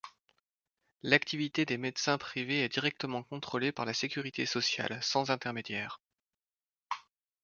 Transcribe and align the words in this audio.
L'activité 1.03 1.63
des 1.63 1.77
médecins 1.77 2.17
privés 2.17 2.61
est 2.63 2.69
directement 2.73 3.21
contrôlée 3.21 3.71
par 3.71 3.85
la 3.85 3.93
Sécurité 3.93 4.47
sociale, 4.47 4.97
sans 5.03 5.29
intermédiaire. 5.29 6.01